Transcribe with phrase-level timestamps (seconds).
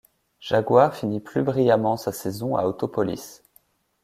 [0.39, 3.43] Jaguar finit plus brillamment sa saison à Autopolis.